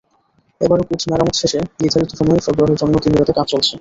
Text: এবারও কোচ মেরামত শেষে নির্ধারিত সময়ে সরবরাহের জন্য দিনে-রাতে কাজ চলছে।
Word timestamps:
এবারও 0.61 0.87
কোচ 0.89 1.01
মেরামত 1.09 1.35
শেষে 1.41 1.59
নির্ধারিত 1.79 2.11
সময়ে 2.19 2.43
সরবরাহের 2.45 2.79
জন্য 2.81 2.93
দিনে-রাতে 3.03 3.33
কাজ 3.37 3.47
চলছে। 3.51 3.69